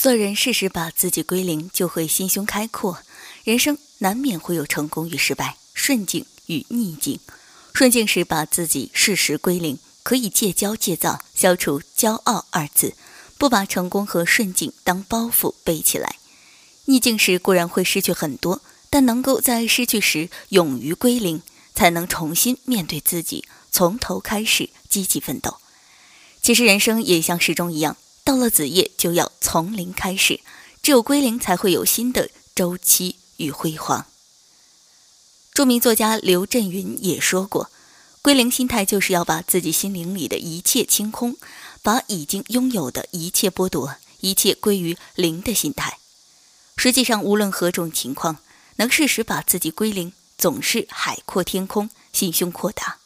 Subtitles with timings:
[0.00, 3.02] 做人适时把自己归零，就会心胸开阔。
[3.44, 7.20] 人生难免会有成功与失败，顺境与逆境。
[7.74, 12.94] 顺境时把自己适时归零，可以戒骄戒躁，消除骄傲二字，
[13.36, 16.16] 不把成功和顺境当包袱背起来。
[16.86, 21.42] 逆境时固然会失去很多，但能够在失去时勇于归零，
[21.74, 25.58] 才能重新面对自己，从头开始积极奋斗。
[26.40, 27.98] 其实人生也像时钟一样，
[28.30, 30.38] 到了子夜就要从零开始，
[30.84, 33.16] 只有归零，才会有新的周期。
[33.38, 34.06] 与辉煌。
[35.52, 37.72] 著名作家刘震云也说过
[38.22, 41.36] ：“归零心态就是要把自己心灵里的一切清空，
[41.82, 45.98] 把已经拥有的一切剥夺，一切归于零的心态。”
[46.78, 48.36] 实际上，无论何种情况，
[48.76, 52.98] 能适时把自己归零，总是海阔天空，心胸阔大。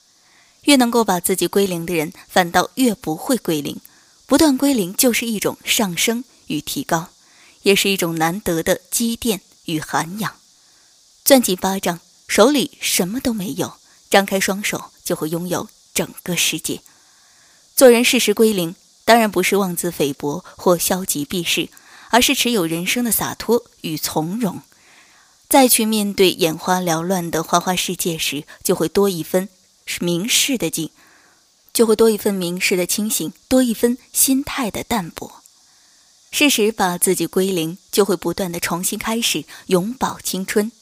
[0.65, 3.81] 越能够把自己归零的人，反倒越不会归零。
[4.35, 7.11] 不断归零，就是一种上升与提高，
[7.63, 9.41] 也是一种难得的积淀。
[9.67, 10.35] 与涵养，
[11.23, 13.79] 攥紧巴掌，手里什么都没有；
[14.11, 16.81] 张开双手，就会拥有整个世界。
[17.77, 18.75] 做人适时归零，
[19.05, 21.69] 当然不是妄自菲薄或消极避世，
[22.11, 24.63] 而是持有人生的洒脱与从容。
[25.49, 29.49] 再去面对眼花缭乱的花花世界时，就会多一分
[30.01, 30.91] 明世的境，
[31.75, 35.43] 就会多一份明示的清醒，多一分心态的淡泊。
[36.31, 40.73] 适时把自己归零，就会不断的重新开始，永葆青春。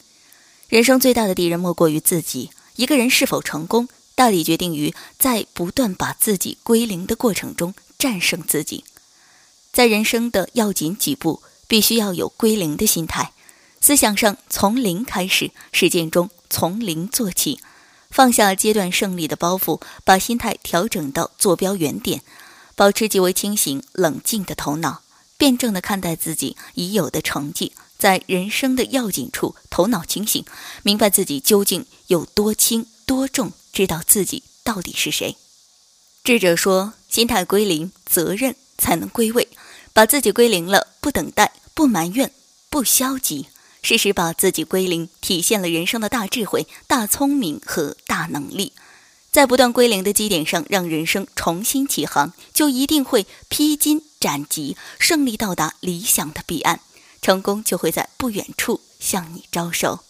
[0.69, 2.51] 人生最大的敌人莫过于自己。
[2.77, 8.85] 一个人是否成功，大抵决定于在不断把自己归零的过程中战胜自己。
[9.73, 13.33] 在人生的要紧几步，必须要有归零的心态。
[13.81, 17.61] 思想上从零开始，实践中从零做起，
[18.13, 22.23] 放下阶段胜利的包袱，把心态调整到坐标原点，
[22.77, 25.03] 保持极为清醒冷静的头脑。
[25.39, 30.45] 辩证的看待自己已有的成绩，在人生的要紧处，头脑清醒，
[30.85, 35.37] 明白自己究竟有多轻多重，知道自己到底是谁。
[36.23, 39.49] 智者说：“心态归零，责任才能归位。
[39.93, 42.33] 把自己归零了，不等待，不埋怨，
[42.71, 43.49] 不消极，
[43.83, 48.73] 适时把自己归零，体现了人生的大智慧、大聪明和大能力。
[49.31, 56.79] 在不断归零的基点上，让人生重新起航，就一定会披荆。”斩棘，胜利到达理想的彼岸，
[57.21, 60.05] 成功就会在不远处向你招手。